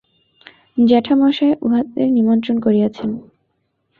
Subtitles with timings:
[0.87, 3.09] জ্যাঠামশায় উহাদের নিমন্ত্রণ করিয়াছেন।